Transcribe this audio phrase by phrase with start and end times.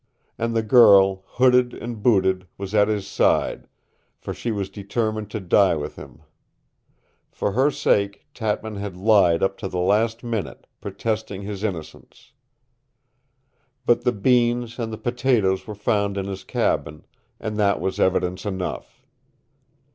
[0.35, 3.67] And the girl, hooded and booted, was at his side,
[4.17, 6.23] for she was determined to die with him.
[7.29, 12.33] For her sake Tatman had lied up to the last minute, protesting his innocence.
[13.85, 17.05] "But the beans and the potatoes were found in his cabin,
[17.39, 19.05] and that was evidence enough.